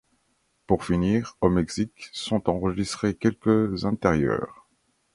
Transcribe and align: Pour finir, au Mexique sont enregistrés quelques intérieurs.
Pour 0.65 0.83
finir, 0.83 1.37
au 1.41 1.49
Mexique 1.51 2.09
sont 2.11 2.49
enregistrés 2.49 3.13
quelques 3.13 3.85
intérieurs. 3.85 4.65